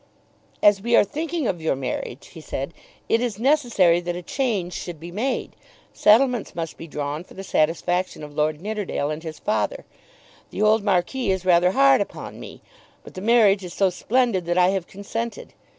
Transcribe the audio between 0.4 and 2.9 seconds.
"As we are thinking of your marriage," he said,